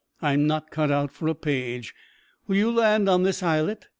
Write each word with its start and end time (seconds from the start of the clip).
I'm 0.19 0.47
not 0.47 0.71
cut 0.71 0.89
out 0.89 1.11
for 1.11 1.27
a 1.27 1.35
page. 1.35 1.93
Will 2.47 2.55
you 2.55 2.71
land 2.71 3.07
on 3.07 3.21
this 3.21 3.43
islet?" 3.43 3.85